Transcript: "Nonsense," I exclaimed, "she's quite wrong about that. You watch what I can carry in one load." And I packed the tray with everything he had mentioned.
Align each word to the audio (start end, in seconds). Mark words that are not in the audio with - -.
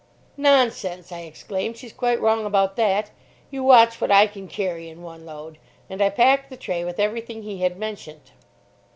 "Nonsense," 0.37 1.11
I 1.11 1.19
exclaimed, 1.19 1.77
"she's 1.77 1.93
quite 1.93 2.19
wrong 2.19 2.43
about 2.43 2.75
that. 2.75 3.11
You 3.51 3.61
watch 3.63 4.01
what 4.01 4.09
I 4.09 4.25
can 4.25 4.47
carry 4.47 4.89
in 4.89 5.03
one 5.03 5.27
load." 5.27 5.59
And 5.91 6.01
I 6.01 6.09
packed 6.09 6.49
the 6.49 6.57
tray 6.57 6.83
with 6.83 6.99
everything 6.99 7.43
he 7.43 7.59
had 7.61 7.77
mentioned. 7.77 8.31